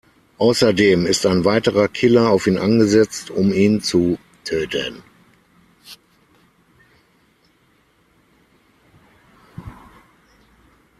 [0.39, 5.03] Außerdem ist ein weiterer Killer auf ihn angesetzt, um ihn zu töten.